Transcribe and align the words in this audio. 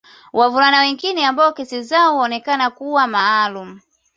Wavulana 0.33 0.79
wengine 0.79 1.25
ambao 1.25 1.53
kesi 1.53 1.83
zao 1.83 2.13
huonekana 2.15 2.69
kuwa 2.71 3.07
maalumu 3.07 3.79